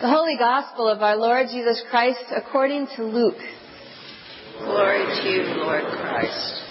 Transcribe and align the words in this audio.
The 0.00 0.08
Holy 0.08 0.38
Gospel 0.38 0.88
of 0.88 1.02
our 1.02 1.14
Lord 1.14 1.48
Jesus 1.50 1.82
Christ 1.90 2.24
according 2.34 2.86
to 2.96 3.02
Luke. 3.04 3.36
Glory 4.60 5.04
to 5.04 5.28
you, 5.28 5.42
Lord 5.60 5.84
Christ. 5.84 6.62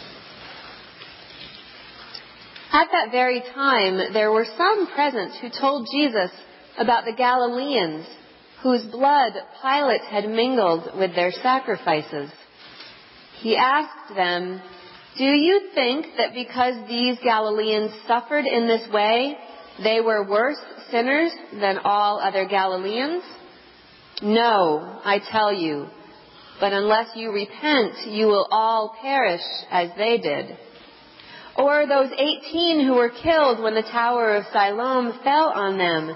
At 2.71 2.87
that 2.92 3.11
very 3.11 3.43
time, 3.53 4.13
there 4.13 4.31
were 4.31 4.47
some 4.57 4.87
present 4.95 5.33
who 5.39 5.50
told 5.51 5.87
Jesus 5.93 6.31
about 6.79 7.05
the 7.05 7.13
Galileans 7.15 8.07
whose 8.63 8.84
blood 8.88 9.34
Pilate 9.61 10.02
had 10.02 10.27
mingled 10.27 10.98
with 10.98 11.14
their 11.14 11.32
sacrifices. 11.32 12.32
He 13.41 13.55
asked 13.55 14.16
them, 14.16 14.59
Do 15.20 15.25
you 15.25 15.70
think 15.75 16.07
that 16.18 16.34
because 16.34 16.73
these 16.88 17.20
Galileans 17.23 17.91
suffered 18.07 18.46
in 18.46 18.66
this 18.66 18.89
way, 18.91 19.38
they 19.84 20.02
were 20.02 20.27
worse 20.27 20.57
sinners 20.91 21.31
than 21.53 21.79
all 21.79 22.19
other 22.19 22.45
Galileans? 22.45 23.23
No, 24.21 24.99
I 25.04 25.19
tell 25.31 25.54
you. 25.54 25.87
But 26.59 26.73
unless 26.73 27.15
you 27.15 27.31
repent, 27.31 28.07
you 28.07 28.27
will 28.27 28.47
all 28.51 28.95
perish 29.01 29.41
as 29.71 29.89
they 29.97 30.17
did. 30.17 30.57
Or 31.57 31.87
those 31.87 32.12
18 32.12 32.86
who 32.86 32.95
were 32.95 33.09
killed 33.09 33.62
when 33.62 33.76
the 33.76 33.81
Tower 33.81 34.36
of 34.36 34.45
Siloam 34.52 35.20
fell 35.23 35.50
on 35.50 35.78
them, 35.78 36.16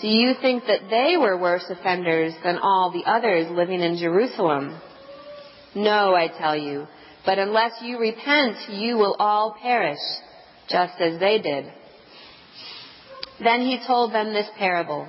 do 0.00 0.08
you 0.08 0.34
think 0.40 0.64
that 0.66 0.90
they 0.90 1.16
were 1.16 1.38
worse 1.38 1.64
offenders 1.68 2.34
than 2.42 2.58
all 2.58 2.92
the 2.92 3.08
others 3.08 3.50
living 3.50 3.80
in 3.80 3.96
Jerusalem? 3.96 4.78
No, 5.74 6.14
I 6.14 6.28
tell 6.28 6.56
you. 6.56 6.86
But 7.24 7.38
unless 7.38 7.72
you 7.82 7.98
repent, 7.98 8.56
you 8.68 8.96
will 8.96 9.16
all 9.18 9.56
perish, 9.60 9.98
just 10.68 11.00
as 11.00 11.18
they 11.20 11.40
did. 11.40 11.72
Then 13.42 13.62
he 13.62 13.80
told 13.86 14.12
them 14.12 14.32
this 14.32 14.48
parable. 14.56 15.08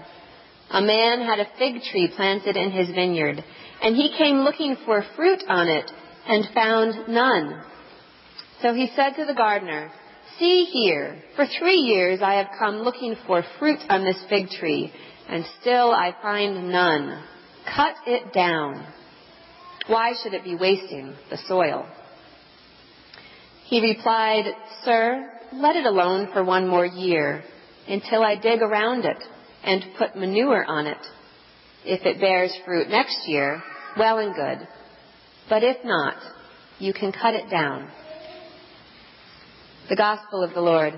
A 0.72 0.82
man 0.82 1.22
had 1.22 1.40
a 1.40 1.50
fig 1.58 1.82
tree 1.84 2.12
planted 2.16 2.58
in 2.58 2.72
his 2.72 2.90
vineyard, 2.90 3.44
and 3.82 3.96
he 3.96 4.16
came 4.18 4.40
looking 4.40 4.78
for 4.86 5.06
fruit 5.16 5.44
on 5.48 5.68
it 5.68 5.92
and 6.28 6.54
found 6.54 7.08
none. 7.08 7.62
So 8.62 8.74
he 8.74 8.90
said 8.96 9.12
to 9.14 9.26
the 9.26 9.34
gardener, 9.36 9.92
See 10.40 10.66
here, 10.66 11.22
for 11.36 11.46
three 11.46 11.78
years 11.78 12.20
I 12.22 12.36
have 12.36 12.58
come 12.58 12.78
looking 12.78 13.16
for 13.28 13.44
fruit 13.60 13.80
on 13.90 14.04
this 14.04 14.22
fig 14.28 14.50
tree, 14.50 14.92
and 15.30 15.46
still 15.62 15.92
I 15.92 16.16
find 16.22 16.72
none. 16.72 17.24
Cut 17.76 17.96
it 18.08 18.34
down. 18.34 18.86
Why 19.88 20.14
should 20.22 20.34
it 20.34 20.44
be 20.44 20.56
wasting 20.56 21.14
the 21.30 21.38
soil? 21.48 21.86
He 23.66 23.82
replied, 23.82 24.46
Sir, 24.84 25.32
let 25.54 25.76
it 25.76 25.86
alone 25.86 26.30
for 26.34 26.44
one 26.44 26.68
more 26.68 26.86
year 26.86 27.44
until 27.88 28.24
I 28.24 28.36
dig 28.36 28.62
around 28.62 29.06
it 29.06 29.18
and 29.64 29.84
put 29.98 30.16
manure 30.16 30.66
on 30.66 30.88
it. 30.88 30.98
If 31.84 32.06
it 32.06 32.20
bears 32.20 32.56
fruit 32.66 32.90
next 32.90 33.28
year, 33.28 33.62
well 33.98 34.20
and 34.20 34.34
good. 34.34 34.68
But 35.50 35.64
if 35.64 35.78
not, 35.84 36.16
you 36.80 36.94
can 36.94 37.12
cut 37.12 37.36
it 37.36 37.50
down. 37.50 37.90
The 39.90 39.96
Gospel 39.96 40.44
of 40.44 40.54
the 40.54 40.62
Lord. 40.62 40.94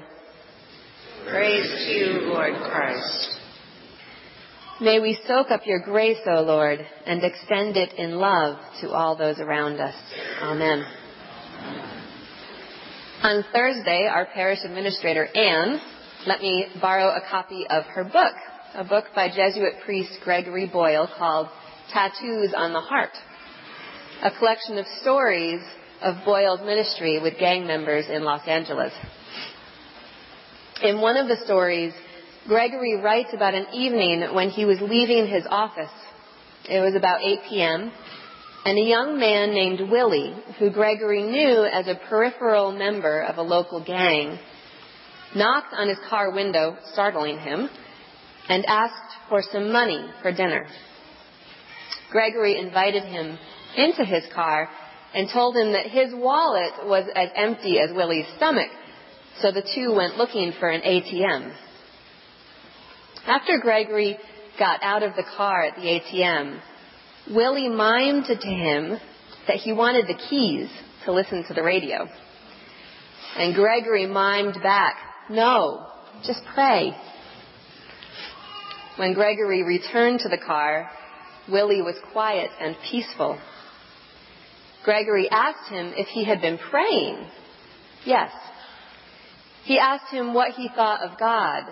Praise 1.29 1.69
to 1.69 1.91
you, 1.91 2.21
Lord 2.31 2.53
Christ. 2.71 3.37
May 4.79 4.99
we 4.99 5.19
soak 5.27 5.51
up 5.51 5.61
your 5.65 5.79
grace, 5.79 6.19
O 6.27 6.41
Lord, 6.41 6.79
and 7.05 7.23
extend 7.23 7.75
it 7.75 7.93
in 7.97 8.11
love 8.11 8.57
to 8.81 8.91
all 8.91 9.17
those 9.17 9.39
around 9.39 9.79
us. 9.79 9.95
Amen. 10.41 10.85
On 13.23 13.43
Thursday, 13.51 14.07
our 14.09 14.27
parish 14.33 14.59
administrator, 14.63 15.25
Anne, 15.25 15.81
let 16.25 16.41
me 16.41 16.67
borrow 16.81 17.09
a 17.09 17.21
copy 17.29 17.65
of 17.69 17.83
her 17.85 18.03
book, 18.03 18.33
a 18.73 18.83
book 18.83 19.05
by 19.13 19.29
Jesuit 19.29 19.75
priest 19.85 20.11
Gregory 20.23 20.65
Boyle 20.65 21.07
called 21.17 21.47
Tattoos 21.93 22.53
on 22.55 22.73
the 22.73 22.81
Heart, 22.81 23.11
a 24.23 24.31
collection 24.31 24.77
of 24.77 24.85
stories 25.01 25.61
of 26.01 26.25
Boyle's 26.25 26.61
ministry 26.61 27.19
with 27.21 27.37
gang 27.39 27.67
members 27.67 28.05
in 28.09 28.23
Los 28.23 28.47
Angeles. 28.47 28.93
In 30.81 31.01
one 31.01 31.17
of 31.17 31.27
the 31.27 31.37
stories, 31.45 31.93
Gregory 32.47 32.95
writes 33.01 33.29
about 33.33 33.53
an 33.53 33.67
evening 33.73 34.33
when 34.33 34.49
he 34.49 34.65
was 34.65 34.79
leaving 34.81 35.27
his 35.27 35.45
office. 35.49 35.91
It 36.69 36.79
was 36.79 36.95
about 36.95 37.21
8 37.21 37.39
p.m., 37.49 37.91
and 38.65 38.77
a 38.77 38.81
young 38.81 39.17
man 39.17 39.51
named 39.53 39.89
Willie, 39.89 40.35
who 40.59 40.69
Gregory 40.69 41.23
knew 41.23 41.63
as 41.63 41.87
a 41.87 41.99
peripheral 42.09 42.73
member 42.73 43.21
of 43.21 43.37
a 43.37 43.41
local 43.41 43.83
gang, 43.83 44.37
knocked 45.35 45.73
on 45.73 45.89
his 45.89 45.97
car 46.09 46.31
window, 46.31 46.77
startling 46.93 47.39
him, 47.39 47.69
and 48.49 48.65
asked 48.65 49.13
for 49.29 49.41
some 49.51 49.71
money 49.71 50.09
for 50.21 50.31
dinner. 50.31 50.67
Gregory 52.11 52.57
invited 52.57 53.03
him 53.03 53.37
into 53.75 54.05
his 54.05 54.23
car 54.33 54.69
and 55.13 55.29
told 55.33 55.55
him 55.55 55.73
that 55.73 55.87
his 55.87 56.13
wallet 56.13 56.85
was 56.85 57.05
as 57.15 57.29
empty 57.35 57.79
as 57.79 57.93
Willie's 57.93 58.25
stomach, 58.37 58.69
so 59.41 59.51
the 59.51 59.67
two 59.75 59.93
went 59.93 60.17
looking 60.17 60.53
for 60.59 60.69
an 60.69 60.81
ATM. 60.81 61.53
After 63.25 63.59
Gregory 63.59 64.17
got 64.57 64.81
out 64.81 65.03
of 65.03 65.15
the 65.15 65.25
car 65.35 65.63
at 65.63 65.75
the 65.75 65.81
ATM, 65.81 66.59
Willie 67.31 67.69
mimed 67.69 68.25
to 68.27 68.35
him 68.35 68.97
that 69.47 69.57
he 69.57 69.73
wanted 69.73 70.07
the 70.07 70.19
keys 70.29 70.69
to 71.05 71.11
listen 71.11 71.43
to 71.47 71.53
the 71.53 71.63
radio. 71.63 72.07
And 73.37 73.53
Gregory 73.53 74.07
mimed 74.07 74.61
back, 74.63 74.95
no, 75.29 75.87
just 76.23 76.41
pray. 76.53 76.95
When 78.97 79.13
Gregory 79.13 79.63
returned 79.63 80.21
to 80.21 80.29
the 80.29 80.37
car, 80.37 80.89
Willie 81.49 81.81
was 81.81 81.95
quiet 82.11 82.49
and 82.59 82.75
peaceful. 82.89 83.39
Gregory 84.83 85.29
asked 85.29 85.69
him 85.69 85.93
if 85.95 86.07
he 86.07 86.23
had 86.23 86.41
been 86.41 86.57
praying. 86.57 87.27
Yes. 88.05 88.31
He 89.65 89.77
asked 89.77 90.11
him 90.11 90.33
what 90.33 90.53
he 90.53 90.69
thought 90.69 91.01
of 91.01 91.19
God, 91.19 91.63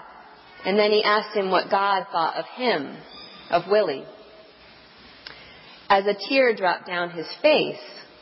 and 0.65 0.77
then 0.77 0.91
he 0.91 1.03
asked 1.03 1.35
him 1.35 1.49
what 1.49 1.71
God 1.71 2.07
thought 2.11 2.35
of 2.35 2.45
him, 2.55 2.97
of 3.49 3.63
Willie. 3.69 4.05
As 5.89 6.05
a 6.05 6.15
tear 6.29 6.53
dropped 6.55 6.87
down 6.87 7.11
his 7.11 7.27
face, 7.41 7.79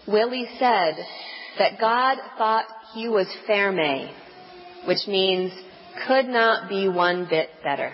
Willie 0.08 0.48
said 0.60 0.96
that 1.58 1.80
God 1.80 2.18
thought 2.38 2.66
he 2.94 3.10
was 3.10 3.28
firme, 3.48 4.10
which 4.86 5.08
means 5.08 5.52
could 6.08 6.26
not 6.26 6.70
be 6.70 6.88
one 6.88 7.28
bit 7.30 7.50
better. 7.64 7.94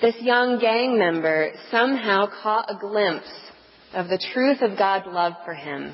This 0.00 0.16
young 0.20 0.58
gang 0.60 0.98
member 0.98 1.52
somehow 1.70 2.26
caught 2.42 2.70
a 2.70 2.78
glimpse 2.78 3.30
of 3.94 4.08
the 4.08 4.22
truth 4.32 4.62
of 4.62 4.78
God's 4.78 5.06
love 5.08 5.32
for 5.44 5.54
him. 5.54 5.92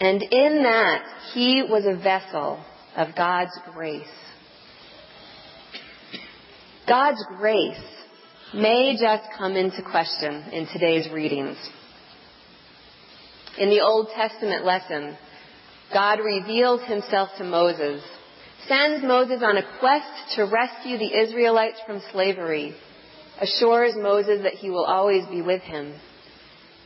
And 0.00 0.22
in 0.22 0.62
that, 0.62 1.02
he 1.32 1.62
was 1.68 1.84
a 1.86 2.00
vessel 2.00 2.62
of 2.96 3.16
God's 3.16 3.58
grace. 3.72 4.06
God's 6.86 7.24
grace 7.38 7.80
may 8.54 8.96
just 9.00 9.24
come 9.36 9.56
into 9.56 9.82
question 9.82 10.44
in 10.52 10.66
today's 10.66 11.10
readings. 11.12 11.56
In 13.58 13.70
the 13.70 13.80
Old 13.80 14.08
Testament 14.14 14.64
lesson, 14.64 15.16
God 15.94 16.18
reveals 16.18 16.82
himself 16.82 17.30
to 17.38 17.44
Moses, 17.44 18.02
sends 18.66 19.04
Moses 19.04 19.42
on 19.42 19.56
a 19.56 19.78
quest 19.78 20.34
to 20.34 20.42
rescue 20.42 20.98
the 20.98 21.22
Israelites 21.22 21.78
from 21.86 22.02
slavery, 22.10 22.74
assures 23.40 23.94
Moses 23.96 24.42
that 24.42 24.54
he 24.54 24.70
will 24.70 24.84
always 24.84 25.24
be 25.26 25.40
with 25.40 25.62
him, 25.62 25.94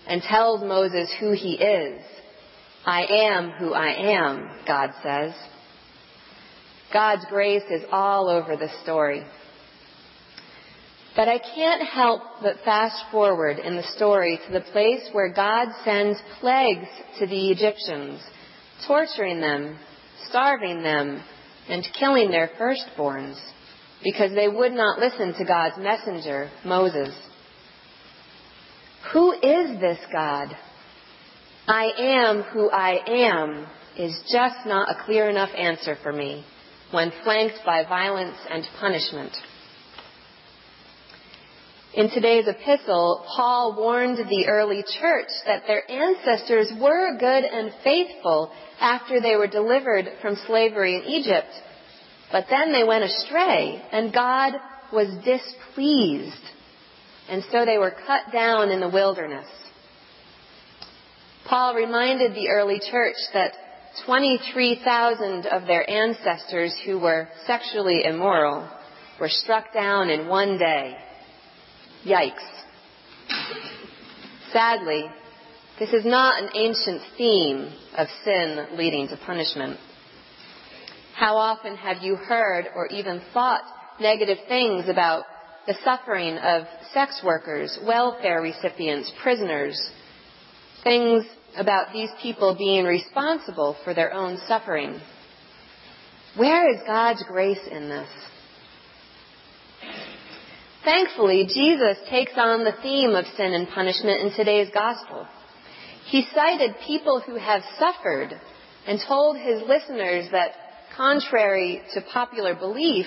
and 0.07 0.21
tells 0.23 0.61
Moses 0.61 1.11
who 1.19 1.33
he 1.33 1.55
is. 1.55 2.03
I 2.85 3.07
am 3.07 3.51
who 3.53 3.73
I 3.73 4.19
am, 4.19 4.51
God 4.67 4.91
says. 5.03 5.33
God's 6.93 7.25
grace 7.31 7.65
is 7.71 7.83
all 7.91 8.29
over 8.29 8.57
the 8.57 8.71
story. 8.83 9.25
But 11.17 11.29
I 11.29 11.39
can't 11.39 11.83
help 11.83 12.23
but 12.43 12.57
fast 12.65 13.05
forward 13.11 13.59
in 13.59 13.77
the 13.77 13.91
story 13.97 14.39
to 14.47 14.53
the 14.53 14.61
place 14.73 15.09
where 15.13 15.33
God 15.33 15.69
sends 15.85 16.19
plagues 16.41 16.89
to 17.19 17.27
the 17.27 17.51
Egyptians, 17.51 18.21
torturing 18.87 19.41
them, 19.41 19.79
starving 20.29 20.83
them, 20.83 21.23
and 21.69 21.87
killing 21.99 22.31
their 22.31 22.51
firstborns 22.59 23.39
because 24.03 24.33
they 24.35 24.49
would 24.49 24.73
not 24.73 24.99
listen 24.99 25.35
to 25.35 25.45
God's 25.45 25.77
messenger, 25.79 26.51
Moses. 26.65 27.15
Who 29.13 29.33
is 29.33 29.81
this 29.81 29.99
God? 30.13 30.49
I 31.67 31.91
am 31.99 32.43
who 32.43 32.71
I 32.71 33.01
am 33.07 33.67
is 33.97 34.19
just 34.33 34.67
not 34.67 34.89
a 34.89 35.05
clear 35.05 35.29
enough 35.29 35.51
answer 35.57 35.97
for 36.03 36.13
me 36.13 36.45
when 36.91 37.13
flanked 37.25 37.59
by 37.67 37.85
violence 37.85 38.37
and 38.49 38.65
punishment. 38.81 39.33
In 41.99 42.11
today's 42.11 42.47
epistle, 42.47 43.27
Paul 43.35 43.75
warned 43.77 44.19
the 44.19 44.47
early 44.47 44.85
church 45.01 45.27
that 45.47 45.65
their 45.67 45.83
ancestors 45.91 46.73
were 46.81 47.19
good 47.19 47.43
and 47.43 47.73
faithful 47.83 48.53
after 48.81 49.21
they 49.21 49.35
were 49.35 49.49
delivered 49.49 50.09
from 50.23 50.37
slavery 50.47 50.95
in 50.95 51.03
Egypt. 51.03 51.49
But 52.31 52.45
then 52.49 52.71
they 52.71 52.85
went 52.85 53.03
astray, 53.03 53.83
and 53.91 54.15
God 54.15 54.53
was 54.93 55.09
displeased, 55.25 56.41
and 57.29 57.43
so 57.51 57.65
they 57.65 57.79
were 57.79 57.97
cut 58.07 58.31
down 58.33 58.71
in 58.71 58.79
the 58.79 58.89
wilderness. 58.89 59.49
Paul 61.49 61.75
reminded 61.75 62.33
the 62.33 62.51
early 62.51 62.81
church 62.93 63.17
that 63.35 63.55
23,000 64.07 65.47
of 65.47 65.67
their 65.67 65.91
ancestors 65.91 66.77
who 66.87 67.01
were 67.01 67.29
sexually 67.45 68.05
immoral 68.05 68.71
were 69.19 69.29
struck 69.29 69.75
down 69.75 70.11
in 70.11 70.29
one 70.29 70.59
day. 70.59 70.97
Yikes. 72.05 72.47
Sadly, 74.53 75.05
this 75.79 75.91
is 75.93 76.05
not 76.05 76.43
an 76.43 76.51
ancient 76.55 77.03
theme 77.17 77.73
of 77.97 78.09
sin 78.25 78.67
leading 78.77 79.09
to 79.09 79.17
punishment. 79.27 79.79
How 81.15 81.37
often 81.37 81.77
have 81.77 81.99
you 82.03 82.15
heard 82.17 82.67
or 82.75 82.87
even 82.87 83.21
thought 83.33 83.63
negative 84.01 84.39
things 84.49 84.89
about 84.89 85.25
the 85.67 85.75
suffering 85.85 86.39
of 86.39 86.65
sex 86.95 87.21
workers, 87.25 87.79
welfare 87.85 88.41
recipients, 88.41 89.13
prisoners, 89.23 89.91
things 90.85 91.25
about 91.57 91.93
these 91.93 92.11
people 92.23 92.55
being 92.57 92.85
responsible 92.85 93.77
for 93.85 93.93
their 93.93 94.15
own 94.15 94.39
suffering? 94.47 95.01
Where 96.37 96.73
is 96.73 96.81
God's 96.87 97.25
grace 97.27 97.67
in 97.71 97.89
this? 97.89 98.09
Thankfully, 100.89 101.45
Jesus 101.45 101.99
takes 102.09 102.33
on 102.37 102.65
the 102.65 102.73
theme 102.81 103.11
of 103.11 103.27
sin 103.37 103.53
and 103.53 103.69
punishment 103.69 104.23
in 104.23 104.33
today's 104.33 104.71
gospel. 104.73 105.27
He 106.07 106.27
cited 106.35 106.77
people 106.87 107.21
who 107.21 107.35
have 107.35 107.61
suffered 107.79 108.31
and 108.87 108.99
told 109.07 109.37
his 109.37 109.61
listeners 109.69 110.31
that 110.33 110.53
contrary 110.97 111.83
to 111.93 112.01
popular 112.01 112.55
belief, 112.55 113.05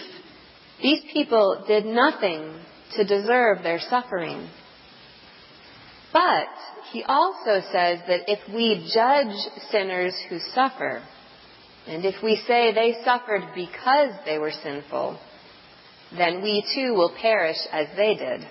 these 0.79 1.01
people 1.11 1.63
did 1.67 1.87
nothing 1.87 2.53
to 2.97 3.03
deserve 3.03 3.63
their 3.63 3.79
suffering. 3.89 4.47
But 6.13 6.53
he 6.91 7.03
also 7.03 7.65
says 7.71 7.99
that 8.07 8.25
if 8.27 8.47
we 8.53 8.91
judge 8.93 9.35
sinners 9.71 10.13
who 10.29 10.37
suffer, 10.53 11.01
and 11.87 12.05
if 12.05 12.21
we 12.21 12.39
say 12.47 12.75
they 12.75 13.03
suffered 13.03 13.41
because 13.55 14.11
they 14.27 14.37
were 14.37 14.51
sinful, 14.51 15.19
then 16.17 16.41
we 16.41 16.63
too 16.75 16.93
will 16.93 17.13
perish 17.21 17.57
as 17.71 17.87
they 17.95 18.15
did. 18.15 18.45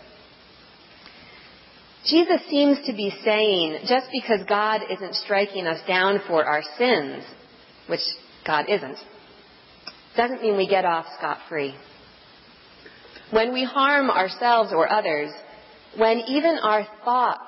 Jesus 2.06 2.40
seems 2.48 2.78
to 2.86 2.92
be 2.92 3.12
saying 3.22 3.80
just 3.86 4.06
because 4.10 4.40
God 4.48 4.80
isn't 4.90 5.14
striking 5.16 5.66
us 5.66 5.80
down 5.86 6.20
for 6.26 6.44
our 6.44 6.62
sins, 6.78 7.24
which 7.88 8.00
God 8.46 8.66
isn't, 8.68 8.96
doesn't 10.16 10.42
mean 10.42 10.56
we 10.56 10.66
get 10.66 10.84
off 10.84 11.06
scot 11.18 11.38
free. 11.48 11.74
When 13.30 13.52
we 13.52 13.64
harm 13.64 14.10
ourselves 14.10 14.72
or 14.72 14.90
others, 14.90 15.30
when 15.96 16.20
even 16.26 16.58
our 16.62 16.86
thoughts 17.04 17.40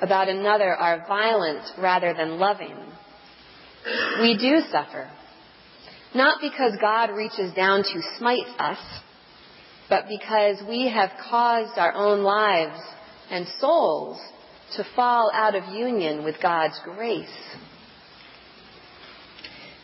about 0.00 0.28
another 0.28 0.74
are 0.74 1.04
violent 1.06 1.62
rather 1.78 2.14
than 2.14 2.38
loving, 2.38 2.76
we 4.20 4.36
do 4.36 4.60
suffer. 4.70 5.10
Not 6.14 6.40
because 6.40 6.72
God 6.80 7.10
reaches 7.10 7.52
down 7.54 7.82
to 7.82 8.02
smite 8.18 8.46
us, 8.58 8.78
but 9.90 10.06
because 10.08 10.56
we 10.66 10.88
have 10.88 11.10
caused 11.28 11.76
our 11.76 11.92
own 11.92 12.22
lives 12.22 12.80
and 13.28 13.46
souls 13.58 14.18
to 14.76 14.84
fall 14.94 15.30
out 15.34 15.56
of 15.56 15.74
union 15.74 16.24
with 16.24 16.36
God's 16.40 16.78
grace. 16.84 17.28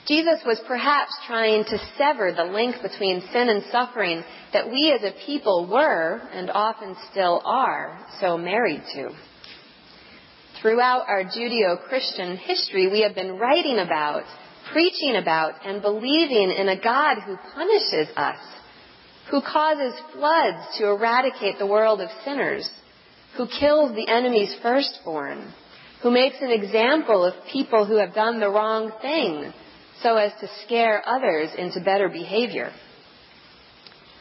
Jesus 0.06 0.40
was 0.46 0.60
perhaps 0.68 1.10
trying 1.26 1.64
to 1.64 1.78
sever 1.98 2.32
the 2.32 2.44
link 2.44 2.76
between 2.80 3.20
sin 3.32 3.48
and 3.48 3.64
suffering 3.72 4.22
that 4.52 4.70
we 4.70 4.96
as 4.96 5.02
a 5.02 5.26
people 5.26 5.68
were, 5.68 6.22
and 6.32 6.48
often 6.48 6.94
still 7.10 7.42
are, 7.44 7.98
so 8.20 8.38
married 8.38 8.82
to. 8.94 9.10
Throughout 10.62 11.08
our 11.08 11.24
Judeo-Christian 11.24 12.36
history, 12.36 12.88
we 12.88 13.02
have 13.02 13.16
been 13.16 13.36
writing 13.36 13.80
about, 13.80 14.22
preaching 14.72 15.16
about, 15.16 15.54
and 15.66 15.82
believing 15.82 16.52
in 16.52 16.68
a 16.68 16.80
God 16.80 17.16
who 17.26 17.36
punishes 17.54 18.08
us, 18.16 18.38
who 19.30 19.40
causes 19.40 19.94
floods 20.12 20.78
to 20.78 20.88
eradicate 20.88 21.58
the 21.58 21.66
world 21.66 22.00
of 22.00 22.08
sinners, 22.24 22.68
who 23.36 23.46
kills 23.46 23.94
the 23.94 24.08
enemy's 24.08 24.54
firstborn, 24.62 25.52
who 26.02 26.10
makes 26.10 26.36
an 26.40 26.50
example 26.50 27.24
of 27.24 27.34
people 27.52 27.84
who 27.84 27.96
have 27.96 28.14
done 28.14 28.38
the 28.38 28.48
wrong 28.48 28.92
thing, 29.02 29.52
so 30.02 30.16
as 30.16 30.32
to 30.40 30.48
scare 30.64 31.02
others 31.06 31.50
into 31.58 31.80
better 31.80 32.08
behavior. 32.08 32.70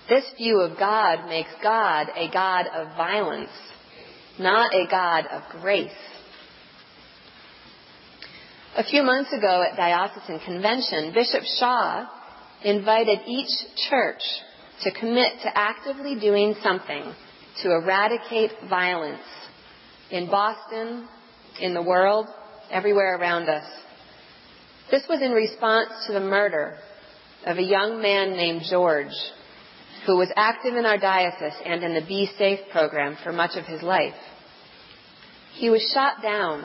This 0.10 0.26
view 0.38 0.62
of 0.62 0.78
God 0.78 1.28
makes 1.28 1.50
God 1.62 2.08
a 2.16 2.32
God 2.32 2.68
of 2.68 2.96
violence, 2.96 3.50
not 4.40 4.74
a 4.74 4.88
God 4.90 5.26
of 5.28 5.62
grace. 5.62 5.92
A 8.78 8.84
few 8.84 9.04
months 9.04 9.32
ago 9.32 9.64
at 9.64 9.78
Diocesan 9.78 10.40
Convention, 10.46 11.14
Bishop 11.14 11.44
Shaw 11.60 12.06
invited 12.64 13.20
each 13.26 13.50
church 13.90 14.22
to 14.82 14.92
commit 14.92 15.34
to 15.44 15.58
actively 15.58 16.20
doing 16.20 16.56
something 16.62 17.14
to 17.62 17.72
eradicate 17.72 18.52
violence 18.70 19.24
in 20.12 20.30
Boston, 20.30 21.08
in 21.60 21.74
the 21.74 21.82
world, 21.82 22.28
everywhere 22.70 23.18
around 23.18 23.50
us. 23.50 23.66
This 24.92 25.04
was 25.10 25.22
in 25.22 25.32
response 25.32 25.90
to 26.08 26.14
the 26.14 26.20
murder 26.20 26.78
of 27.46 27.58
a 27.58 27.64
young 27.64 28.02
man 28.02 28.32
named 28.32 28.64
George, 28.70 29.14
who 30.06 30.18
was 30.18 30.32
active 30.36 30.76
in 30.76 30.86
our 30.86 30.98
diocese 30.98 31.60
and 31.66 31.84
in 31.84 31.94
the 31.94 32.06
B-SAFE 32.06 32.70
program 32.72 33.18
for 33.24 33.32
much 33.32 33.56
of 33.56 33.66
his 33.66 33.82
life. 33.82 34.14
He 35.54 35.70
was 35.70 35.90
shot 35.94 36.22
down 36.22 36.64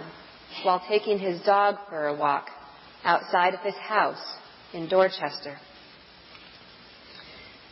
while 0.64 0.82
taking 0.88 1.18
his 1.18 1.40
dog 1.42 1.76
for 1.88 2.08
a 2.08 2.16
walk 2.16 2.48
outside 3.04 3.54
of 3.54 3.60
his 3.60 3.76
house 3.76 4.22
in 4.74 4.88
Dorchester. 4.88 5.56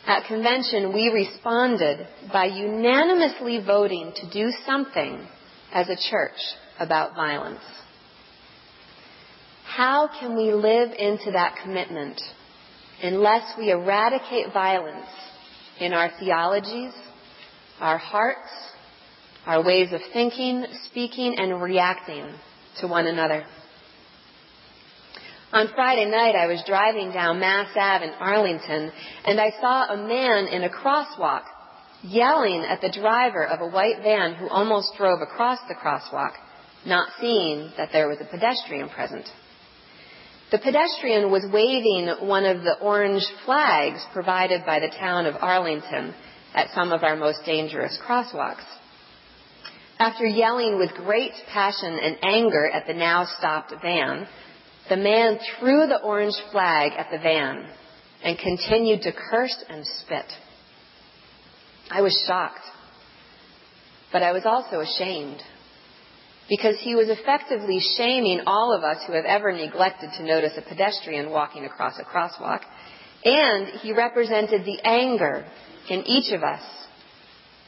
At 0.09 0.25
convention, 0.25 0.95
we 0.95 1.11
responded 1.11 2.07
by 2.33 2.47
unanimously 2.47 3.63
voting 3.65 4.11
to 4.17 4.31
do 4.31 4.51
something 4.65 5.29
as 5.71 5.91
a 5.91 5.99
church 6.11 6.39
about 6.81 7.15
violence. 7.15 7.61
How 9.67 10.09
can 10.19 10.35
we 10.35 10.51
live 10.55 10.93
into 10.99 11.33
that 11.33 11.57
commitment 11.63 12.19
unless 13.03 13.53
we 13.59 13.71
eradicate 13.71 14.51
violence 14.55 15.05
in 15.79 15.93
our 15.93 16.11
theologies, 16.19 16.95
our 17.79 17.99
hearts, 17.99 18.49
our 19.45 19.63
ways 19.63 19.93
of 19.93 20.01
thinking, 20.15 20.65
speaking, 20.87 21.35
and 21.39 21.61
reacting 21.61 22.33
to 22.81 22.87
one 22.89 23.07
another? 23.09 23.45
On 25.51 25.67
Friday 25.75 26.05
night, 26.05 26.35
I 26.35 26.47
was 26.47 26.63
driving 26.67 27.11
down 27.11 27.41
Mass 27.41 27.71
Ave 27.75 28.05
in 28.05 28.13
Arlington, 28.21 28.93
and 29.25 29.41
I 29.41 29.51
saw 29.59 29.87
a 29.87 29.97
man 29.97 30.47
in 30.47 30.63
a 30.63 30.69
crosswalk 30.69 31.45
yelling 32.03 32.65
at 32.65 32.83
the 32.83 32.91
driver 32.91 33.47
of 33.47 33.63
a 33.63 33.67
white 33.67 34.03
van 34.03 34.35
who 34.35 34.47
almost 34.51 34.93
drove 34.99 35.23
across 35.23 35.59
the 35.67 35.75
crosswalk, 35.75 36.33
not 36.85 37.09
seeing 37.19 37.73
that 37.79 37.89
there 37.93 38.09
was 38.09 38.19
a 38.21 38.27
pedestrian 38.27 38.91
present. 38.91 39.27
The 40.51 40.59
pedestrian 40.59 41.31
was 41.31 41.47
waving 41.51 42.29
one 42.29 42.45
of 42.45 42.63
the 42.63 42.77
orange 42.83 43.25
flags 43.47 44.05
provided 44.13 44.67
by 44.67 44.81
the 44.81 44.93
town 45.01 45.25
of 45.25 45.35
Arlington 45.41 46.15
at 46.55 46.69
some 46.75 46.93
of 46.93 47.03
our 47.03 47.17
most 47.17 47.39
dangerous 47.47 47.99
crosswalks. 48.07 48.65
After 49.99 50.27
yelling 50.27 50.79
with 50.79 50.93
great 50.95 51.33
passion 51.51 51.99
and 52.03 52.19
anger 52.23 52.69
at 52.69 52.87
the 52.87 52.95
now 52.95 53.25
stopped 53.39 53.73
van, 53.83 54.29
the 54.89 54.97
man 54.97 55.39
threw 55.59 55.87
the 55.87 56.01
orange 56.03 56.37
flag 56.51 56.93
at 56.97 57.11
the 57.11 57.19
van 57.19 57.67
and 58.23 58.39
continued 58.39 59.03
to 59.03 59.13
curse 59.13 59.65
and 59.69 59.85
spit. 60.01 60.25
I 61.91 62.03
was 62.03 62.25
shocked, 62.27 62.65
but 64.13 64.23
I 64.23 64.33
was 64.33 64.45
also 64.45 64.81
ashamed 64.81 65.41
because 66.49 66.77
he 66.81 66.95
was 66.95 67.09
effectively 67.09 67.79
shaming 67.97 68.43
all 68.47 68.73
of 68.73 68.83
us 68.83 68.99
who 69.07 69.13
have 69.13 69.27
ever 69.27 69.53
neglected 69.53 70.11
to 70.17 70.25
notice 70.25 70.53
a 70.57 70.63
pedestrian 70.63 71.31
walking 71.31 71.65
across 71.65 71.99
a 71.99 72.05
crosswalk. 72.05 72.63
And 73.25 73.67
he 73.81 73.93
represented 73.93 74.65
the 74.65 74.81
anger 74.83 75.45
in 75.91 76.07
each 76.07 76.33
of 76.33 76.43
us 76.43 76.63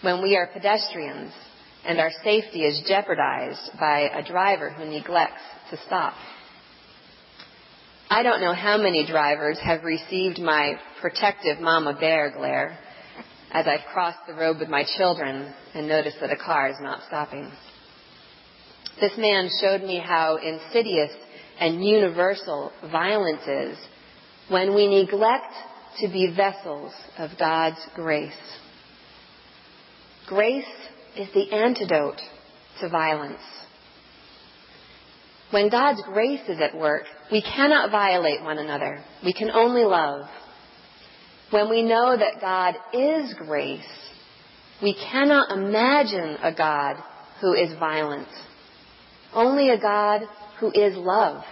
when 0.01 0.23
we 0.23 0.37
are 0.37 0.47
pedestrians 0.47 1.33
and 1.85 1.99
our 1.99 2.11
safety 2.25 2.63
is 2.63 2.83
jeopardized 2.87 3.79
by 3.79 4.01
a 4.01 4.27
driver 4.27 4.71
who 4.71 4.85
neglects 4.85 5.43
to 5.71 5.79
stop. 5.87 6.15
I 8.13 8.25
don't 8.25 8.41
know 8.41 8.53
how 8.53 8.77
many 8.77 9.07
drivers 9.07 9.57
have 9.61 9.85
received 9.85 10.41
my 10.41 10.75
protective 11.01 11.61
mama 11.61 11.97
bear 11.99 12.33
glare 12.37 12.77
as 13.53 13.69
I've 13.69 13.87
crossed 13.93 14.19
the 14.27 14.35
road 14.35 14.59
with 14.59 14.69
my 14.69 14.83
children 14.99 15.55
and 15.75 15.87
noticed 15.87 16.17
that 16.21 16.33
a 16.33 16.37
car 16.37 16.69
is 16.71 16.77
not 16.81 17.05
stopping. 17.07 17.49
This 19.01 19.13
man 19.17 19.49
showed 19.61 19.83
me 19.83 20.03
how 20.05 20.39
insidious 20.39 21.13
and 21.61 21.85
universal 21.85 22.73
violence 22.91 23.47
is 23.47 23.79
when 24.49 24.75
we 24.75 24.89
neglect 24.89 25.55
to 26.01 26.09
be 26.09 26.35
vessels 26.37 26.93
of 27.17 27.31
God's 27.39 27.79
grace. 27.95 28.33
Grace 30.27 30.65
is 31.17 31.29
the 31.33 31.53
antidote 31.53 32.21
to 32.81 32.89
violence. 32.89 33.39
When 35.51 35.69
God's 35.69 36.03
grace 36.03 36.49
is 36.49 36.61
at 36.61 36.77
work, 36.77 37.03
we 37.33 37.43
cannot 37.43 37.91
violate 37.91 38.43
one 38.43 38.59
another. 38.59 39.03
We 39.25 39.33
can 39.33 39.51
only 39.51 39.85
love. 39.85 40.27
When 41.51 41.69
we 41.69 41.83
know 41.83 42.17
that 42.17 42.41
God 42.41 42.77
is 42.95 43.35
grace, 43.35 43.81
we 44.81 44.95
cannot 44.95 45.51
imagine 45.51 46.37
a 46.43 46.55
God 46.57 46.97
who 47.41 47.53
is 47.55 47.77
violent. 47.79 48.29
Only 49.35 49.71
a 49.71 49.81
God 49.81 50.23
who 50.61 50.71
is 50.71 50.97
love. 50.97 51.43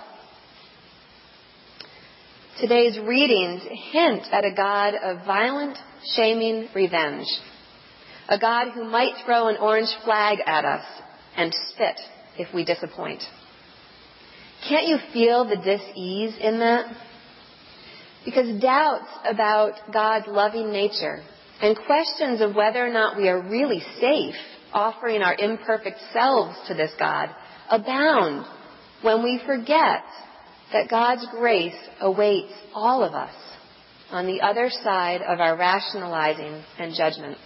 Today's 2.61 2.99
readings 2.99 3.63
hint 3.93 4.23
at 4.33 4.45
a 4.45 4.55
God 4.55 4.95
of 4.95 5.27
violent, 5.27 5.77
shaming 6.15 6.69
revenge. 6.75 7.27
A 8.29 8.39
God 8.39 8.73
who 8.75 8.85
might 8.85 9.25
throw 9.25 9.49
an 9.49 9.57
orange 9.57 9.91
flag 10.05 10.39
at 10.47 10.65
us 10.65 10.85
and 11.37 11.53
spit 11.73 11.99
if 12.37 12.53
we 12.55 12.65
disappoint. 12.65 13.23
Can't 14.67 14.89
you 14.89 14.99
feel 15.13 15.45
the 15.45 15.57
dis-ease 15.57 16.35
in 16.41 16.59
that? 16.61 16.87
Because 18.25 18.61
doubts 18.61 19.09
about 19.25 19.75
God's 19.93 20.27
loving 20.27 20.73
nature 20.73 21.23
and 21.61 21.77
questions 21.87 22.41
of 22.41 22.55
whether 22.55 22.85
or 22.85 22.93
not 22.93 23.17
we 23.17 23.29
are 23.29 23.41
really 23.41 23.83
safe 24.01 24.35
offering 24.73 25.23
our 25.23 25.35
imperfect 25.35 25.99
selves 26.13 26.57
to 26.67 26.75
this 26.75 26.93
God 26.99 27.31
abound 27.71 28.45
when 29.03 29.23
we 29.23 29.41
forget 29.47 30.03
that 30.73 30.91
God's 30.91 31.27
grace 31.31 31.77
awaits 32.01 32.53
all 32.75 33.03
of 33.03 33.15
us 33.15 33.35
on 34.11 34.27
the 34.27 34.41
other 34.41 34.71
side 34.71 35.23
of 35.23 35.41
our 35.41 35.57
rationalizing 35.57 36.63
and 36.79 36.95
judgment. 36.95 37.39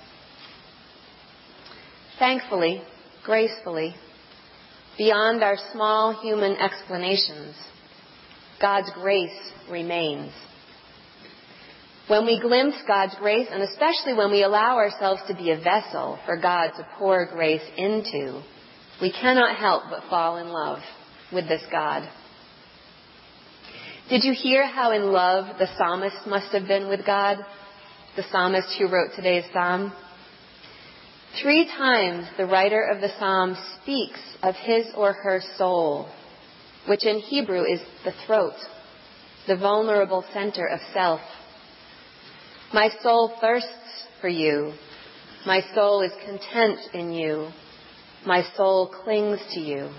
Thankfully, 2.18 2.82
gracefully, 3.24 3.94
beyond 4.98 5.42
our 5.42 5.56
small 5.72 6.20
human 6.20 6.56
explanations, 6.56 7.54
God's 8.60 8.90
grace 8.94 9.52
remains. 9.70 10.32
When 12.08 12.26
we 12.26 12.40
glimpse 12.40 12.76
God's 12.86 13.14
grace, 13.18 13.48
and 13.50 13.62
especially 13.62 14.14
when 14.14 14.30
we 14.30 14.42
allow 14.42 14.76
ourselves 14.76 15.22
to 15.28 15.34
be 15.34 15.50
a 15.50 15.56
vessel 15.56 16.18
for 16.26 16.36
God 16.36 16.72
to 16.76 16.86
pour 16.98 17.26
grace 17.26 17.62
into, 17.76 18.42
we 19.00 19.12
cannot 19.12 19.56
help 19.56 19.84
but 19.88 20.08
fall 20.10 20.36
in 20.36 20.48
love 20.48 20.80
with 21.32 21.48
this 21.48 21.62
God. 21.70 22.08
Did 24.10 24.24
you 24.24 24.34
hear 24.34 24.66
how 24.66 24.92
in 24.92 25.12
love 25.12 25.58
the 25.58 25.68
psalmist 25.78 26.26
must 26.26 26.52
have 26.52 26.66
been 26.66 26.88
with 26.88 27.06
God? 27.06 27.38
The 28.16 28.24
psalmist 28.30 28.68
who 28.78 28.90
wrote 28.90 29.12
today's 29.16 29.44
psalm? 29.52 29.92
Three 31.40 31.66
times 31.66 32.26
the 32.36 32.46
writer 32.46 32.82
of 32.82 33.00
the 33.00 33.08
psalm 33.18 33.56
speaks 33.80 34.20
of 34.42 34.54
his 34.54 34.86
or 34.94 35.14
her 35.14 35.40
soul, 35.56 36.08
which 36.86 37.06
in 37.06 37.20
Hebrew 37.20 37.62
is 37.64 37.80
the 38.04 38.12
throat, 38.26 38.54
the 39.46 39.56
vulnerable 39.56 40.24
center 40.34 40.66
of 40.66 40.80
self. 40.92 41.20
My 42.74 42.90
soul 43.02 43.32
thirsts 43.40 43.68
for 44.20 44.28
you. 44.28 44.74
My 45.46 45.62
soul 45.74 46.02
is 46.02 46.12
content 46.24 46.78
in 46.92 47.12
you. 47.12 47.48
My 48.26 48.44
soul 48.54 48.92
clings 49.02 49.40
to 49.54 49.60
you. 49.60 49.90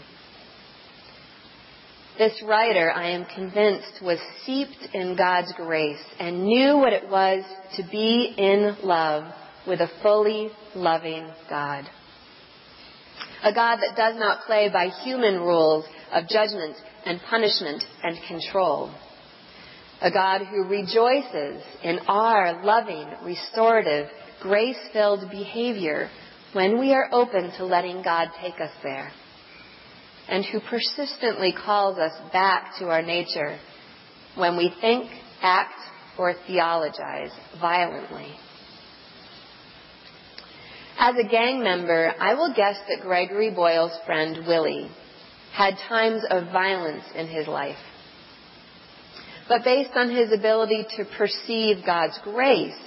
This 2.18 2.44
writer, 2.46 2.92
I 2.92 3.10
am 3.10 3.26
convinced, 3.26 4.04
was 4.04 4.20
steeped 4.44 4.94
in 4.94 5.16
God's 5.16 5.52
grace 5.58 6.04
and 6.20 6.44
knew 6.44 6.78
what 6.78 6.94
it 6.94 7.10
was 7.10 7.44
to 7.76 7.84
be 7.92 8.36
in 8.38 8.78
love 8.84 9.24
with 9.68 9.80
a 9.80 9.90
fully 10.02 10.50
loving 10.76 11.30
God. 11.50 11.86
A 13.44 13.54
God 13.54 13.78
that 13.78 13.96
does 13.96 14.16
not 14.18 14.46
play 14.46 14.70
by 14.72 14.88
human 15.04 15.36
rules 15.36 15.86
of 16.12 16.28
judgment 16.28 16.76
and 17.06 17.20
punishment 17.30 17.84
and 18.04 18.18
control. 18.28 18.94
A 20.02 20.12
God 20.12 20.42
who 20.46 20.66
rejoices 20.68 21.64
in 21.84 22.00
our 22.08 22.64
loving, 22.64 23.08
restorative, 23.24 24.08
grace-filled 24.42 25.30
behavior 25.30 26.10
when 26.54 26.80
we 26.80 26.94
are 26.94 27.10
open 27.12 27.52
to 27.58 27.66
letting 27.66 28.02
God 28.04 28.30
take 28.42 28.60
us 28.60 28.72
there 28.84 29.12
and 30.28 30.46
who 30.46 30.60
persistently 30.70 31.54
calls 31.54 31.98
us 31.98 32.14
back 32.32 32.78
to 32.80 32.86
our 32.86 33.02
nature 33.02 33.58
when 34.36 34.58
we 34.58 34.74
think, 34.82 35.10
act, 35.42 35.74
or 36.18 36.34
theologize 36.48 37.32
violently. 37.60 38.34
As 41.06 41.16
a 41.18 41.28
gang 41.28 41.62
member, 41.62 42.14
I 42.18 42.34
will 42.34 42.54
guess 42.56 42.78
that 42.88 43.02
Gregory 43.02 43.52
Boyle's 43.52 43.92
friend 44.06 44.48
Willie 44.48 44.90
had 45.52 45.74
times 45.90 46.24
of 46.30 46.46
violence 46.54 47.04
in 47.14 47.28
his 47.28 47.46
life. 47.46 47.76
But 49.50 49.66
based 49.66 49.90
on 49.96 50.10
his 50.10 50.32
ability 50.32 50.86
to 50.96 51.04
perceive 51.18 51.86
God's 51.86 52.18
grace, 52.24 52.80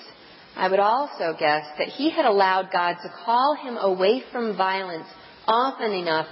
I 0.57 0.67
would 0.71 0.81
also 0.81 1.37
guess 1.39 1.67
that 1.77 1.89
he 1.89 2.09
had 2.09 2.25
allowed 2.25 2.71
God 2.73 2.95
to 3.03 3.13
call 3.23 3.55
him 3.55 3.77
away 3.77 4.23
from 4.33 4.57
violence 4.57 5.09
often 5.47 5.93
enough 5.93 6.29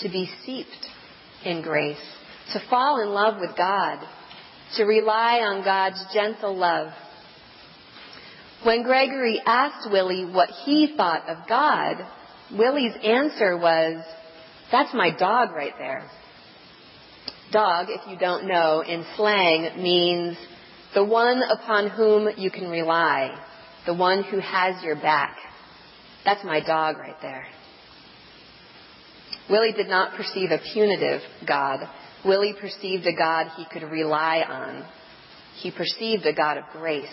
to 0.00 0.08
be 0.08 0.30
steeped 0.42 0.86
in 1.44 1.60
grace, 1.60 2.00
to 2.54 2.62
fall 2.70 3.02
in 3.02 3.10
love 3.10 3.38
with 3.40 3.54
God, 3.58 3.98
to 4.78 4.84
rely 4.84 5.40
on 5.40 5.62
God's 5.62 6.02
gentle 6.14 6.56
love. 6.56 6.92
When 8.64 8.82
Gregory 8.82 9.40
asked 9.44 9.90
Willie 9.90 10.24
what 10.24 10.48
he 10.64 10.94
thought 10.96 11.28
of 11.28 11.48
God, 11.48 11.96
Willie's 12.56 12.94
answer 13.02 13.56
was, 13.56 14.04
that's 14.72 14.92
my 14.94 15.10
dog 15.16 15.50
right 15.52 15.74
there. 15.78 16.08
Dog, 17.52 17.86
if 17.88 18.00
you 18.08 18.18
don't 18.18 18.46
know, 18.46 18.80
in 18.80 19.04
slang 19.16 19.80
means 19.80 20.36
the 20.94 21.04
one 21.04 21.42
upon 21.42 21.90
whom 21.90 22.28
you 22.36 22.50
can 22.50 22.68
rely, 22.68 23.38
the 23.86 23.94
one 23.94 24.24
who 24.24 24.40
has 24.40 24.82
your 24.82 24.96
back. 24.96 25.36
That's 26.24 26.42
my 26.42 26.60
dog 26.60 26.96
right 26.98 27.16
there. 27.22 27.46
Willie 29.48 29.72
did 29.72 29.88
not 29.88 30.16
perceive 30.16 30.50
a 30.50 30.58
punitive 30.72 31.20
God. 31.46 31.88
Willie 32.24 32.54
perceived 32.60 33.06
a 33.06 33.14
God 33.14 33.48
he 33.56 33.64
could 33.70 33.88
rely 33.88 34.40
on. 34.40 34.84
He 35.56 35.70
perceived 35.70 36.26
a 36.26 36.34
God 36.34 36.58
of 36.58 36.64
grace. 36.72 37.06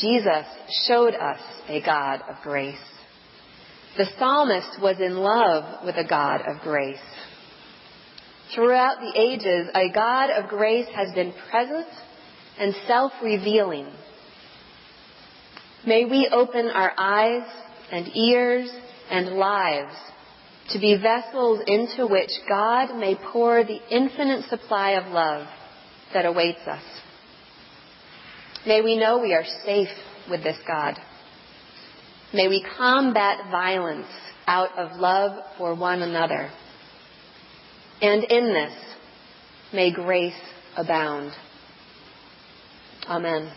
Jesus 0.00 0.46
showed 0.86 1.14
us 1.14 1.40
a 1.68 1.82
God 1.82 2.22
of 2.28 2.36
grace. 2.42 2.76
The 3.96 4.06
psalmist 4.18 4.80
was 4.80 5.00
in 5.00 5.16
love 5.16 5.84
with 5.84 5.96
a 5.96 6.08
God 6.08 6.40
of 6.46 6.62
grace. 6.62 6.98
Throughout 8.54 9.00
the 9.00 9.20
ages, 9.20 9.68
a 9.74 9.92
God 9.92 10.30
of 10.30 10.48
grace 10.48 10.88
has 10.94 11.14
been 11.14 11.34
present 11.50 11.86
and 12.58 12.74
self-revealing. 12.86 13.88
May 15.86 16.04
we 16.04 16.28
open 16.32 16.68
our 16.68 16.92
eyes 16.96 17.46
and 17.90 18.08
ears 18.16 18.70
and 19.10 19.36
lives 19.36 19.94
to 20.70 20.78
be 20.78 20.96
vessels 20.96 21.60
into 21.66 22.06
which 22.06 22.30
God 22.48 22.96
may 22.96 23.16
pour 23.32 23.64
the 23.64 23.80
infinite 23.90 24.48
supply 24.48 24.92
of 24.92 25.12
love 25.12 25.46
that 26.14 26.24
awaits 26.24 26.66
us. 26.66 26.82
May 28.66 28.80
we 28.80 28.96
know 28.96 29.18
we 29.18 29.34
are 29.34 29.44
safe 29.64 29.88
with 30.30 30.42
this 30.42 30.58
God. 30.66 30.98
May 32.32 32.48
we 32.48 32.64
combat 32.76 33.50
violence 33.50 34.06
out 34.46 34.76
of 34.78 34.98
love 34.98 35.44
for 35.58 35.74
one 35.74 36.02
another. 36.02 36.50
And 38.00 38.24
in 38.24 38.52
this, 38.52 38.72
may 39.72 39.92
grace 39.92 40.32
abound. 40.76 41.32
Amen. 43.06 43.52